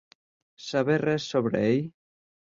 [0.69, 1.87] Saber res sobre ell?